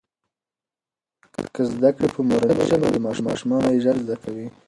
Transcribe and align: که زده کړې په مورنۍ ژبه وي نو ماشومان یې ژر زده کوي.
که 1.53 1.61
زده 1.73 1.89
کړې 1.95 2.07
په 2.15 2.21
مورنۍ 2.29 2.61
ژبه 2.69 2.87
وي 2.93 2.99
نو 3.03 3.25
ماشومان 3.29 3.61
یې 3.71 3.81
ژر 3.83 3.95
زده 4.05 4.15
کوي. 4.23 4.47